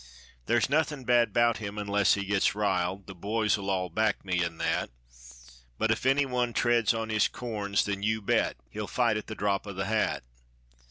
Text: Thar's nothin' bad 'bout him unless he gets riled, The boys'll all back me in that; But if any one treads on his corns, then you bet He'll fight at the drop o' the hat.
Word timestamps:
Thar's 0.47 0.67
nothin' 0.67 1.03
bad 1.05 1.31
'bout 1.31 1.57
him 1.57 1.77
unless 1.77 2.15
he 2.15 2.25
gets 2.25 2.55
riled, 2.55 3.05
The 3.05 3.13
boys'll 3.13 3.69
all 3.69 3.89
back 3.91 4.25
me 4.25 4.43
in 4.43 4.57
that; 4.57 4.89
But 5.77 5.91
if 5.91 6.07
any 6.07 6.25
one 6.25 6.53
treads 6.53 6.91
on 6.91 7.09
his 7.09 7.27
corns, 7.27 7.85
then 7.85 8.01
you 8.01 8.19
bet 8.19 8.57
He'll 8.71 8.87
fight 8.87 9.15
at 9.17 9.27
the 9.27 9.35
drop 9.35 9.67
o' 9.67 9.73
the 9.73 9.85
hat. 9.85 10.23